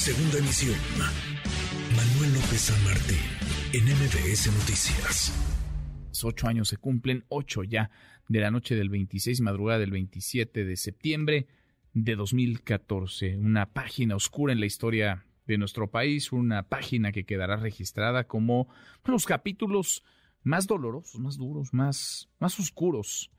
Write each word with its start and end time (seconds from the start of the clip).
Segunda 0.00 0.38
emisión. 0.38 0.78
Manuel 1.94 2.32
López 2.32 2.58
San 2.58 2.84
Martín, 2.84 3.18
en 3.74 3.84
MBS 3.84 4.46
Noticias. 4.46 5.30
Ocho 6.24 6.48
años 6.48 6.68
se 6.68 6.78
cumplen, 6.78 7.26
ocho 7.28 7.64
ya, 7.64 7.90
de 8.26 8.40
la 8.40 8.50
noche 8.50 8.74
del 8.76 8.88
26, 8.88 9.42
madrugada 9.42 9.78
del 9.78 9.90
27 9.90 10.64
de 10.64 10.76
septiembre 10.78 11.48
de 11.92 12.16
2014. 12.16 13.36
Una 13.36 13.74
página 13.74 14.16
oscura 14.16 14.54
en 14.54 14.60
la 14.60 14.64
historia 14.64 15.26
de 15.46 15.58
nuestro 15.58 15.90
país, 15.90 16.32
una 16.32 16.62
página 16.62 17.12
que 17.12 17.26
quedará 17.26 17.56
registrada 17.56 18.24
como 18.24 18.68
los 19.04 19.26
capítulos 19.26 20.02
más 20.42 20.66
dolorosos, 20.66 21.20
más 21.20 21.36
duros, 21.36 21.74
más, 21.74 22.30
más 22.38 22.58
oscuros 22.58 23.30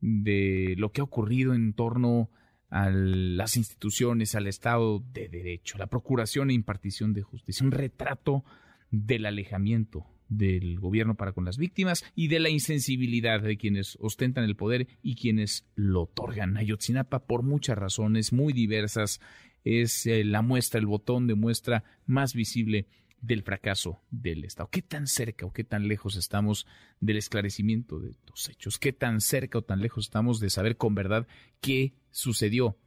de 0.00 0.76
lo 0.78 0.92
que 0.92 1.02
ha 1.02 1.04
ocurrido 1.04 1.52
en 1.52 1.74
torno 1.74 2.30
a 2.32 2.45
a 2.70 2.90
las 2.90 3.56
instituciones, 3.56 4.34
al 4.34 4.46
Estado 4.46 5.02
de 5.12 5.28
Derecho, 5.28 5.78
la 5.78 5.86
procuración 5.86 6.50
e 6.50 6.54
impartición 6.54 7.12
de 7.12 7.22
justicia, 7.22 7.64
un 7.64 7.72
retrato 7.72 8.44
del 8.90 9.26
alejamiento 9.26 10.06
del 10.28 10.80
gobierno 10.80 11.14
para 11.14 11.32
con 11.32 11.44
las 11.44 11.56
víctimas 11.56 12.04
y 12.14 12.28
de 12.28 12.40
la 12.40 12.48
insensibilidad 12.48 13.40
de 13.40 13.56
quienes 13.56 13.96
ostentan 14.00 14.44
el 14.44 14.56
poder 14.56 14.88
y 15.02 15.14
quienes 15.14 15.66
lo 15.74 16.02
otorgan. 16.02 16.56
Ayotzinapa, 16.56 17.26
por 17.26 17.42
muchas 17.42 17.78
razones 17.78 18.32
muy 18.32 18.52
diversas, 18.52 19.20
es 19.64 20.06
eh, 20.06 20.24
la 20.24 20.42
muestra, 20.42 20.80
el 20.80 20.86
botón 20.86 21.26
de 21.26 21.34
muestra 21.34 21.84
más 22.06 22.34
visible 22.34 22.86
del 23.20 23.42
fracaso 23.42 24.02
del 24.10 24.44
Estado. 24.44 24.68
¿Qué 24.70 24.82
tan 24.82 25.06
cerca 25.06 25.46
o 25.46 25.52
qué 25.52 25.64
tan 25.64 25.88
lejos 25.88 26.16
estamos 26.16 26.66
del 27.00 27.16
esclarecimiento 27.16 27.98
de 27.98 28.14
los 28.28 28.48
hechos? 28.48 28.78
¿Qué 28.78 28.92
tan 28.92 29.20
cerca 29.20 29.58
o 29.58 29.62
tan 29.62 29.80
lejos 29.80 30.06
estamos 30.06 30.38
de 30.38 30.50
saber 30.50 30.76
con 30.76 30.94
verdad 30.94 31.26
qué 31.60 31.94
sucedió? 32.16 32.78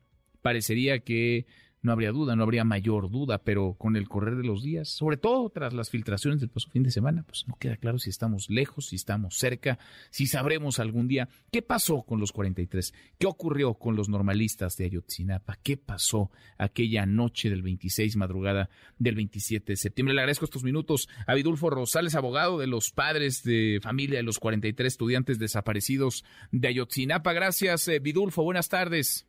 Parecería 0.41 0.99
que 0.99 1.45
no 1.81 1.91
habría 1.91 2.11
duda, 2.11 2.35
no 2.35 2.43
habría 2.43 2.63
mayor 2.63 3.09
duda, 3.09 3.39
pero 3.43 3.75
con 3.75 3.95
el 3.95 4.09
correr 4.09 4.35
de 4.35 4.43
los 4.43 4.63
días, 4.63 4.89
sobre 4.89 5.17
todo 5.17 5.49
tras 5.49 5.73
las 5.73 5.89
filtraciones 5.89 6.39
del 6.39 6.49
pasado 6.49 6.71
fin 6.71 6.83
de 6.83 6.91
semana, 6.91 7.23
pues 7.23 7.45
no 7.47 7.55
queda 7.55 7.77
claro 7.77 7.99
si 7.99 8.09
estamos 8.09 8.49
lejos, 8.49 8.87
si 8.87 8.97
estamos 8.97 9.37
cerca, 9.37 9.79
si 10.09 10.27
sabremos 10.27 10.79
algún 10.79 11.07
día 11.07 11.29
qué 11.51 11.61
pasó 11.61 12.03
con 12.03 12.19
los 12.19 12.31
43, 12.31 12.93
qué 13.17 13.27
ocurrió 13.27 13.75
con 13.75 13.95
los 13.95 14.09
normalistas 14.09 14.75
de 14.75 14.85
Ayotzinapa, 14.85 15.57
qué 15.63 15.77
pasó 15.77 16.31
aquella 16.57 17.05
noche 17.05 17.49
del 17.49 17.61
26, 17.61 18.17
madrugada 18.17 18.69
del 18.97 19.15
27 19.15 19.71
de 19.71 19.77
septiembre. 19.77 20.13
Le 20.13 20.21
agradezco 20.21 20.45
estos 20.45 20.63
minutos 20.63 21.07
a 21.27 21.33
Vidulfo 21.33 21.69
Rosales, 21.69 22.15
abogado 22.15 22.59
de 22.59 22.67
los 22.67 22.91
padres 22.91 23.43
de 23.43 23.79
familia 23.81 24.17
de 24.17 24.23
los 24.23 24.39
43 24.39 24.93
estudiantes 24.93 25.39
desaparecidos 25.39 26.25
de 26.51 26.67
Ayotzinapa. 26.67 27.31
Gracias, 27.31 27.87
eh, 27.87 27.99
Vidulfo, 27.99 28.43
buenas 28.43 28.67
tardes. 28.67 29.28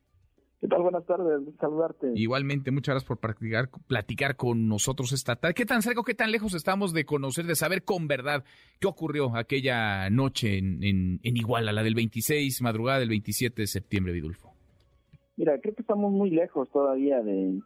¿Qué 0.60 0.68
tal? 0.68 0.82
Buenas 0.82 1.06
tardes, 1.06 1.40
saludarte. 1.58 2.12
Igualmente, 2.14 2.70
muchas 2.70 2.92
gracias 2.92 3.08
por 3.08 3.16
platicar, 3.16 3.70
platicar 3.86 4.36
con 4.36 4.68
nosotros 4.68 5.10
esta 5.12 5.36
tarde. 5.36 5.54
¿Qué 5.54 5.64
tan 5.64 5.80
cerca 5.80 6.00
o 6.00 6.04
qué 6.04 6.14
tan 6.14 6.30
lejos 6.30 6.54
estamos 6.54 6.92
de 6.92 7.06
conocer, 7.06 7.46
de 7.46 7.54
saber 7.54 7.82
con 7.82 8.08
verdad 8.08 8.44
qué 8.78 8.86
ocurrió 8.86 9.34
aquella 9.34 10.10
noche 10.10 10.58
en, 10.58 10.82
en, 10.82 11.36
Iguala, 11.36 11.72
la 11.72 11.82
del 11.82 11.94
26, 11.94 12.60
madrugada 12.60 12.98
del 12.98 13.08
27 13.08 13.62
de 13.62 13.66
septiembre, 13.66 14.12
Vidulfo? 14.12 14.52
Mira, 15.38 15.58
creo 15.60 15.74
que 15.74 15.80
estamos 15.80 16.12
muy 16.12 16.28
lejos 16.28 16.68
todavía 16.70 17.22
de 17.22 17.58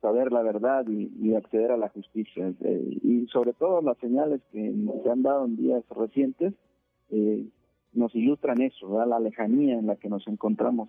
saber 0.00 0.30
la 0.30 0.42
verdad 0.42 0.86
y, 0.86 1.34
acceder 1.34 1.72
a 1.72 1.76
la 1.76 1.88
justicia. 1.88 2.52
Eh, 2.60 2.98
y 3.02 3.26
sobre 3.32 3.52
todo 3.52 3.82
las 3.82 3.98
señales 3.98 4.40
que 4.52 4.72
se 5.02 5.10
han 5.10 5.22
dado 5.22 5.44
en 5.44 5.56
días 5.56 5.82
recientes 5.90 6.54
eh, 7.10 7.48
nos 7.94 8.14
ilustran 8.14 8.62
eso, 8.62 9.04
la 9.04 9.18
lejanía 9.18 9.76
en 9.76 9.88
la 9.88 9.96
que 9.96 10.08
nos 10.08 10.24
encontramos 10.28 10.88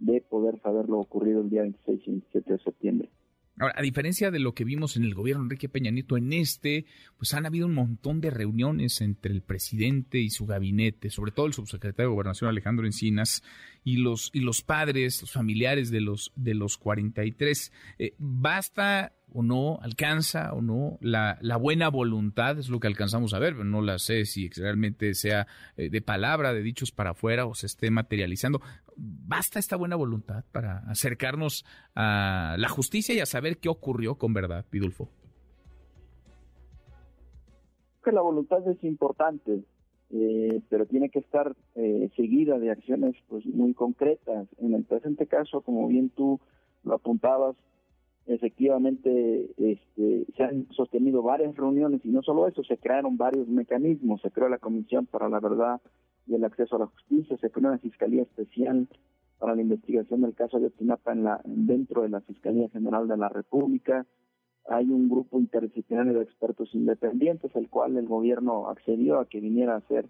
de 0.00 0.20
poder 0.22 0.60
saber 0.60 0.88
lo 0.88 0.98
ocurrido 0.98 1.42
el 1.42 1.50
día 1.50 1.62
26 1.62 2.00
y 2.06 2.10
27 2.10 2.52
de 2.52 2.58
septiembre. 2.58 3.10
Ahora, 3.58 3.74
a 3.76 3.82
diferencia 3.82 4.30
de 4.30 4.38
lo 4.38 4.54
que 4.54 4.64
vimos 4.64 4.96
en 4.96 5.04
el 5.04 5.14
gobierno 5.14 5.42
Enrique 5.42 5.68
Peña 5.68 5.90
Nieto, 5.90 6.16
en 6.16 6.32
este, 6.32 6.86
pues 7.18 7.34
han 7.34 7.44
habido 7.44 7.66
un 7.66 7.74
montón 7.74 8.22
de 8.22 8.30
reuniones 8.30 9.02
entre 9.02 9.34
el 9.34 9.42
presidente 9.42 10.18
y 10.18 10.30
su 10.30 10.46
gabinete, 10.46 11.10
sobre 11.10 11.30
todo 11.30 11.44
el 11.44 11.52
subsecretario 11.52 12.08
de 12.08 12.14
Gobernación 12.14 12.48
Alejandro 12.48 12.86
Encinas 12.86 13.42
y 13.84 13.96
los 13.96 14.30
y 14.32 14.40
los 14.40 14.62
padres, 14.62 15.20
los 15.22 15.32
familiares 15.32 15.90
de 15.90 16.00
los 16.00 16.32
de 16.36 16.54
los 16.54 16.78
43. 16.78 17.72
Eh, 17.98 18.14
basta 18.18 19.12
o 19.32 19.42
no, 19.42 19.78
alcanza 19.80 20.52
o 20.52 20.60
no 20.60 20.98
la, 21.00 21.38
la, 21.40 21.56
buena 21.56 21.88
voluntad, 21.88 22.58
es 22.58 22.68
lo 22.68 22.80
que 22.80 22.88
alcanzamos 22.88 23.32
a 23.34 23.38
ver, 23.38 23.52
pero 23.52 23.64
no 23.64 23.80
la 23.80 23.98
sé 23.98 24.24
si 24.24 24.48
realmente 24.48 25.14
sea 25.14 25.46
eh, 25.76 25.88
de 25.88 26.02
palabra, 26.02 26.52
de 26.52 26.62
dichos 26.62 26.90
para 26.90 27.10
afuera 27.10 27.46
o 27.46 27.54
se 27.54 27.66
esté 27.66 27.90
materializando. 27.90 28.60
¿Basta 28.96 29.58
esta 29.58 29.76
buena 29.76 29.96
voluntad 29.96 30.44
para 30.52 30.78
acercarnos 30.90 31.64
a 31.94 32.56
la 32.58 32.68
justicia 32.68 33.14
y 33.14 33.20
a 33.20 33.26
saber 33.26 33.58
qué 33.58 33.68
ocurrió 33.68 34.16
con 34.16 34.34
verdad, 34.34 34.66
Pidulfo? 34.68 35.08
Que 38.04 38.12
la 38.12 38.22
voluntad 38.22 38.66
es 38.68 38.82
importante, 38.82 39.62
eh, 40.12 40.60
pero 40.68 40.86
tiene 40.86 41.08
que 41.08 41.20
estar 41.20 41.54
eh, 41.76 42.10
seguida 42.16 42.58
de 42.58 42.70
acciones 42.70 43.14
pues 43.28 43.46
muy 43.46 43.74
concretas. 43.74 44.48
En 44.58 44.74
el 44.74 44.84
presente 44.84 45.26
caso, 45.26 45.60
como 45.60 45.86
bien 45.88 46.10
tú 46.10 46.40
lo 46.82 46.94
apuntabas, 46.94 47.56
efectivamente 48.26 49.50
este, 49.56 50.26
se 50.36 50.42
han 50.42 50.66
sostenido 50.72 51.22
varias 51.22 51.54
reuniones 51.56 52.04
y 52.04 52.08
no 52.08 52.22
solo 52.22 52.46
eso, 52.46 52.62
se 52.64 52.76
crearon 52.76 53.16
varios 53.16 53.48
mecanismos, 53.48 54.20
se 54.20 54.30
creó 54.30 54.48
la 54.48 54.58
Comisión 54.58 55.06
para 55.06 55.28
la 55.28 55.40
Verdad 55.40 55.80
y 56.26 56.34
el 56.34 56.44
Acceso 56.44 56.76
a 56.76 56.80
la 56.80 56.86
Justicia, 56.86 57.36
se 57.38 57.50
creó 57.50 57.68
una 57.68 57.78
Fiscalía 57.78 58.22
Especial 58.22 58.88
para 59.38 59.54
la 59.54 59.62
investigación 59.62 60.20
del 60.20 60.34
caso 60.34 60.60
de 60.60 60.66
Otinapa 60.66 61.12
en 61.12 61.24
la, 61.24 61.40
dentro 61.44 62.02
de 62.02 62.10
la 62.10 62.20
Fiscalía 62.20 62.68
General 62.68 63.08
de 63.08 63.16
la 63.16 63.28
República, 63.28 64.06
hay 64.68 64.86
un 64.86 65.08
grupo 65.08 65.38
interdisciplinario 65.38 66.14
de 66.14 66.22
expertos 66.22 66.74
independientes, 66.74 67.54
el 67.56 67.68
cual 67.68 67.96
el 67.96 68.06
gobierno 68.06 68.68
accedió 68.68 69.18
a 69.18 69.26
que 69.26 69.40
viniera 69.40 69.74
a 69.74 69.78
hacer 69.78 70.06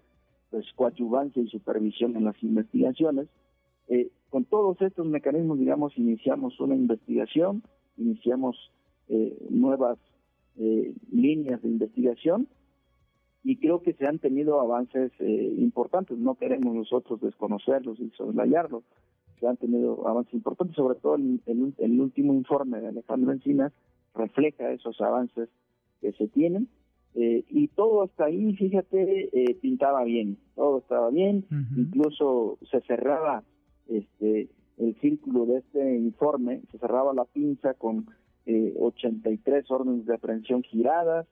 pues, 0.49 0.65
coadyuvancia 0.75 1.41
y 1.41 1.47
supervisión 1.47 2.15
en 2.15 2.25
las 2.25 2.41
investigaciones. 2.43 3.27
Eh, 3.87 4.09
con 4.29 4.45
todos 4.45 4.81
estos 4.81 5.05
mecanismos, 5.05 5.59
digamos, 5.59 5.97
iniciamos 5.97 6.59
una 6.59 6.75
investigación, 6.75 7.63
iniciamos 7.97 8.71
eh, 9.09 9.37
nuevas 9.49 9.97
eh, 10.57 10.93
líneas 11.11 11.61
de 11.61 11.69
investigación 11.69 12.47
y 13.43 13.57
creo 13.57 13.81
que 13.81 13.93
se 13.93 14.05
han 14.05 14.19
tenido 14.19 14.59
avances 14.59 15.11
eh, 15.19 15.55
importantes. 15.57 16.17
No 16.17 16.35
queremos 16.35 16.75
nosotros 16.75 17.19
desconocerlos 17.21 17.99
y 17.99 18.09
soslayarlos. 18.11 18.83
Se 19.39 19.47
han 19.47 19.57
tenido 19.57 20.07
avances 20.07 20.33
importantes, 20.33 20.75
sobre 20.75 20.99
todo 20.99 21.15
el, 21.15 21.41
el, 21.45 21.99
último 21.99 22.33
informe 22.33 22.79
de 22.79 22.89
Alejandro 22.89 23.31
Encinas 23.31 23.73
refleja 24.15 24.71
esos 24.71 24.99
avances 25.01 25.49
que 26.01 26.11
se 26.13 26.27
tienen. 26.27 26.67
y 27.13 27.67
todo 27.69 28.03
hasta 28.03 28.25
ahí, 28.25 28.55
fíjate, 28.55 29.57
pintaba 29.61 30.03
bien, 30.03 30.37
todo 30.55 30.79
estaba 30.79 31.09
bien, 31.09 31.45
incluso 31.75 32.57
se 32.69 32.79
cerraba 32.81 33.43
este 33.87 34.49
el 34.81 34.95
círculo 34.99 35.45
de 35.45 35.59
este 35.59 35.97
informe, 35.97 36.61
se 36.71 36.79
cerraba 36.79 37.13
la 37.13 37.25
pinza 37.25 37.73
con 37.75 38.07
eh, 38.45 38.73
83 38.79 39.69
órdenes 39.69 40.05
de 40.05 40.15
aprehensión 40.15 40.63
giradas, 40.63 41.27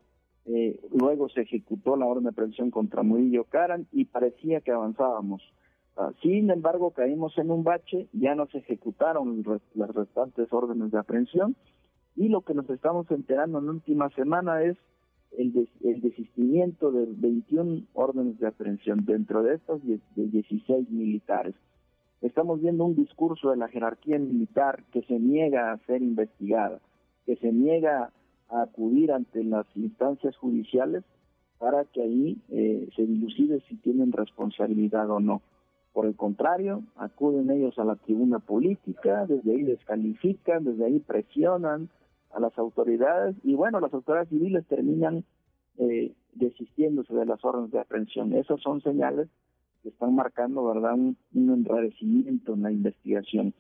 eh, 0.46 0.80
luego 0.92 1.30
se 1.30 1.42
ejecutó 1.42 1.96
la 1.96 2.06
orden 2.06 2.24
de 2.24 2.30
aprehensión 2.30 2.70
contra 2.70 3.04
Murillo 3.04 3.46
Caran 3.46 3.88
y 3.92 4.06
parecía 4.06 4.62
que 4.62 4.72
avanzábamos. 4.72 5.42
Ah, 5.98 6.12
sin 6.22 6.50
embargo, 6.50 6.92
caímos 6.92 7.38
en 7.38 7.52
un 7.52 7.64
bache, 7.64 8.08
ya 8.14 8.36
no 8.36 8.46
se 8.48 8.60
ejecutaron 8.60 9.44
las 9.74 9.90
restantes 9.94 10.52
órdenes 10.54 10.92
de 10.92 11.00
aprehensión 11.00 11.56
y 12.20 12.28
lo 12.28 12.42
que 12.42 12.54
nos 12.54 12.70
estamos 12.70 13.10
enterando 13.12 13.60
en 13.60 13.66
la 13.66 13.72
última 13.72 14.10
semana 14.10 14.62
es 14.62 14.76
el, 15.38 15.70
el 15.86 16.02
desistimiento 16.02 16.92
de 16.92 17.06
21 17.08 17.84
órdenes 17.94 18.38
de 18.40 18.48
aprehensión, 18.48 19.06
dentro 19.06 19.42
de 19.42 19.56
estas 19.56 19.80
de 19.86 20.02
16 20.16 20.90
militares. 20.90 21.56
Estamos 22.22 22.60
viendo 22.60 22.84
un 22.84 22.96
discurso 22.96 23.52
de 23.52 23.56
la 23.56 23.70
jerarquía 23.70 24.20
militar 24.20 24.84
que 24.92 25.02
se 25.04 25.18
niega 25.18 25.72
a 25.72 25.78
ser 25.86 26.02
investigada, 26.02 26.82
que 27.26 27.38
se 27.38 27.54
niega 27.54 28.12
a 28.50 28.64
acudir 28.64 29.14
ante 29.14 29.42
las 29.46 29.66
instancias 29.76 30.36
judiciales 30.36 31.06
para 31.58 31.86
que 31.86 32.02
ahí 32.02 32.38
eh, 32.50 32.90
se 32.98 33.06
dilucide 33.06 33.62
si 33.70 33.78
tienen 33.78 34.12
responsabilidad 34.12 35.10
o 35.10 35.22
no. 35.22 35.42
Por 35.94 36.06
el 36.06 36.18
contrario, 36.18 36.84
acuden 36.98 37.50
ellos 37.50 37.80
a 37.80 37.86
la 37.86 37.96
tribuna 37.96 38.40
política, 38.40 39.26
desde 39.26 39.52
ahí 39.52 39.64
descalifican, 39.64 40.66
desde 40.66 40.84
ahí 40.84 41.00
presionan 41.00 41.90
a 42.32 42.40
las 42.40 42.58
autoridades 42.58 43.36
y 43.44 43.56
bueno, 43.56 43.80
las 43.80 43.94
autoridades 43.94 44.30
civiles 44.30 44.66
terminan 44.68 45.24
eh, 45.78 46.14
desistiéndose 46.34 47.14
de 47.14 47.26
las 47.26 47.44
órdenes 47.44 47.72
de 47.72 47.80
aprehensión. 47.80 48.34
Esas 48.34 48.62
son 48.62 48.82
señales 48.82 49.30
que 49.84 49.90
están 49.90 50.16
marcando, 50.16 50.66
¿verdad?, 50.66 50.94
un, 50.94 51.18
enrarecimiento 51.34 52.54
en 52.54 52.64
la 52.64 52.72
investigación. 52.72 53.54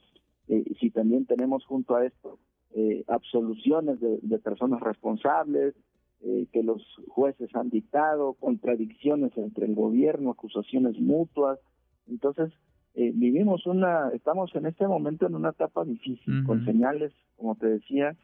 Eh, 0.48 0.63
si 0.80 0.89
también 0.89 1.25
tenemos 1.25 1.66
junto 1.66 1.95
a 1.95 2.06
esto 2.06 2.39
eh, 2.74 3.04
absoluciones 3.07 4.00
de, 4.00 4.39
personas 4.39 4.81
responsables, 4.81 5.75
eh, 6.22 6.48
que 6.51 6.63
los 6.63 6.83
jueces 7.07 7.56
han 7.56 7.69
dictado, 7.69 8.33
contradicciones 8.33 9.31
entre 9.38 9.65
el 9.65 9.75
gobierno, 9.75 10.31
acusaciones 10.31 11.00
mutuas. 11.00 11.60
Entonces, 12.07 12.51
vivimos 12.95 13.65
una, 13.65 14.10
estamos 14.10 14.54
en 14.56 14.65
este 14.65 14.86
momento 14.86 15.25
en 15.25 15.36
una 15.36 15.51
etapa 15.51 15.86
difícil, 15.86 16.44
con 16.45 16.65
señales, 16.65 17.13
como 17.38 17.56
te 17.56 17.68
decía, 17.68 18.18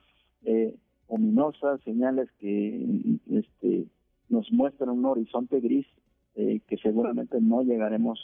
ominosas, 1.07 1.81
señales 1.81 2.29
que 2.39 3.17
este, 3.31 3.85
nos 4.29 4.51
muestran 4.51 4.89
un 4.89 5.05
horizonte 5.05 5.59
gris 5.59 5.85
eh, 6.35 6.61
que 6.67 6.77
seguramente 6.77 7.39
no 7.41 7.61
llegaremos 7.61 8.19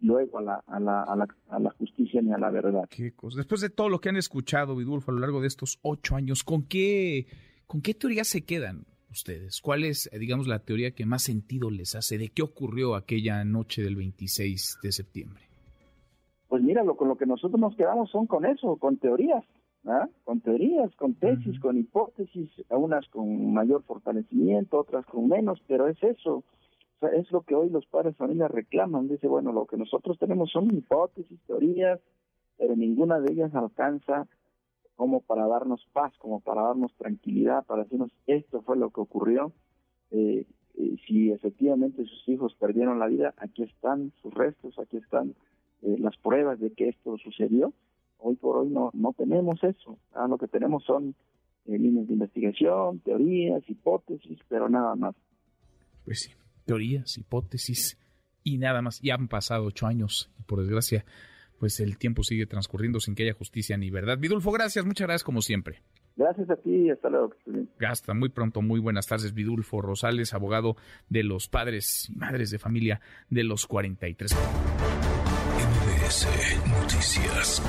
luego 0.00 0.38
a 0.38 0.42
la, 0.42 0.64
a, 0.66 0.80
la, 0.80 1.02
a, 1.02 1.16
la, 1.16 1.28
a 1.50 1.58
la 1.58 1.70
justicia 1.72 2.22
ni 2.22 2.32
a 2.32 2.38
la 2.38 2.50
verdad. 2.50 2.88
Después 3.36 3.60
de 3.60 3.70
todo 3.70 3.88
lo 3.88 4.00
que 4.00 4.08
han 4.08 4.16
escuchado, 4.16 4.74
Vidulfo, 4.74 5.10
a 5.10 5.14
lo 5.14 5.20
largo 5.20 5.40
de 5.40 5.46
estos 5.46 5.78
ocho 5.82 6.16
años, 6.16 6.42
¿con 6.42 6.62
qué, 6.62 7.26
con 7.66 7.82
qué 7.82 7.94
teoría 7.94 8.24
se 8.24 8.44
quedan 8.44 8.86
ustedes? 9.10 9.60
¿Cuál 9.60 9.84
es, 9.84 10.08
digamos, 10.18 10.46
la 10.46 10.60
teoría 10.60 10.92
que 10.92 11.06
más 11.06 11.22
sentido 11.22 11.70
les 11.70 11.94
hace? 11.94 12.18
¿De 12.18 12.28
qué 12.28 12.42
ocurrió 12.42 12.94
aquella 12.94 13.44
noche 13.44 13.82
del 13.82 13.96
26 13.96 14.78
de 14.82 14.92
septiembre? 14.92 15.42
Pues 16.48 16.62
mira, 16.62 16.82
lo, 16.82 16.96
con 16.96 17.08
lo 17.08 17.16
que 17.16 17.26
nosotros 17.26 17.60
nos 17.60 17.76
quedamos 17.76 18.10
son 18.10 18.26
con 18.26 18.46
eso, 18.46 18.76
con 18.76 18.96
teorías, 18.96 19.44
¿ah? 19.86 20.08
con 20.24 20.40
teorías, 20.40 20.94
con 20.96 21.14
tesis, 21.14 21.58
con 21.60 21.76
hipótesis, 21.76 22.50
unas 22.70 23.06
con 23.08 23.52
mayor 23.52 23.82
fortalecimiento, 23.82 24.78
otras 24.78 25.04
con 25.06 25.28
menos, 25.28 25.62
pero 25.66 25.88
es 25.88 26.02
eso 26.02 26.44
es 27.00 27.30
lo 27.30 27.42
que 27.42 27.54
hoy 27.54 27.70
los 27.70 27.86
padres 27.86 28.14
de 28.14 28.18
familia 28.18 28.48
reclaman. 28.48 29.08
Dice, 29.08 29.28
bueno, 29.28 29.52
lo 29.52 29.66
que 29.66 29.76
nosotros 29.76 30.18
tenemos 30.18 30.50
son 30.50 30.74
hipótesis, 30.74 31.38
teorías, 31.46 32.00
pero 32.56 32.74
ninguna 32.74 33.20
de 33.20 33.32
ellas 33.32 33.54
alcanza 33.54 34.26
como 34.96 35.20
para 35.20 35.46
darnos 35.46 35.86
paz, 35.92 36.12
como 36.18 36.40
para 36.40 36.62
darnos 36.62 36.92
tranquilidad, 36.96 37.64
para 37.66 37.84
decirnos 37.84 38.10
esto 38.26 38.62
fue 38.62 38.76
lo 38.76 38.90
que 38.90 39.00
ocurrió. 39.00 39.52
Eh, 40.10 40.44
eh, 40.74 40.96
si 41.06 41.30
efectivamente 41.30 42.04
sus 42.04 42.28
hijos 42.28 42.54
perdieron 42.58 42.98
la 42.98 43.06
vida, 43.06 43.32
aquí 43.36 43.62
están 43.62 44.12
sus 44.20 44.34
restos, 44.34 44.76
aquí 44.78 44.96
están 44.96 45.34
eh, 45.82 45.96
las 46.00 46.16
pruebas 46.16 46.58
de 46.58 46.72
que 46.72 46.88
esto 46.88 47.16
sucedió. 47.18 47.72
Hoy 48.18 48.36
por 48.36 48.58
hoy 48.58 48.68
no, 48.68 48.90
no 48.94 49.12
tenemos 49.12 49.62
eso. 49.62 49.98
Ah, 50.12 50.26
lo 50.28 50.38
que 50.38 50.48
tenemos 50.48 50.84
son 50.84 51.14
líneas 51.66 52.06
de 52.06 52.14
investigación, 52.14 53.00
teorías, 53.00 53.62
hipótesis, 53.68 54.38
pero 54.48 54.68
nada 54.68 54.94
más. 54.96 55.14
Pues 56.04 56.20
sí 56.20 56.30
teorías, 56.68 57.16
hipótesis 57.16 57.98
y 58.44 58.58
nada 58.58 58.82
más. 58.82 59.00
Ya 59.00 59.14
han 59.14 59.26
pasado 59.26 59.64
ocho 59.64 59.86
años 59.86 60.30
y 60.38 60.42
por 60.42 60.60
desgracia, 60.60 61.04
pues 61.58 61.80
el 61.80 61.96
tiempo 61.96 62.22
sigue 62.22 62.46
transcurriendo 62.46 63.00
sin 63.00 63.14
que 63.14 63.24
haya 63.24 63.32
justicia 63.32 63.76
ni 63.76 63.90
verdad. 63.90 64.18
Vidulfo, 64.18 64.52
gracias, 64.52 64.84
muchas 64.84 65.06
gracias 65.06 65.24
como 65.24 65.40
siempre. 65.40 65.80
Gracias 66.18 66.50
a 66.50 66.56
ti 66.56 66.70
y 66.70 66.90
hasta 66.90 67.08
luego. 67.08 67.32
Gasta, 67.78 68.12
muy 68.12 68.28
pronto, 68.28 68.60
muy 68.60 68.80
buenas 68.80 69.06
tardes. 69.06 69.32
Vidulfo 69.32 69.80
Rosales, 69.80 70.34
abogado 70.34 70.76
de 71.08 71.22
los 71.22 71.46
padres 71.46 72.10
y 72.10 72.16
madres 72.16 72.50
de 72.50 72.58
familia 72.58 73.00
de 73.30 73.44
los 73.44 73.66
43. 73.68 74.34
MBS 75.94 76.26
Noticias. 76.68 77.62